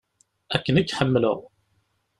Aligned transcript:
Akken 0.55 0.79
i 0.81 0.83
k-ḥemmleɣ. 0.83 1.37